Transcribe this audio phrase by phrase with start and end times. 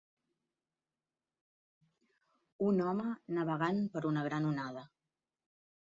[2.71, 4.91] Un home navegant per una gran onada.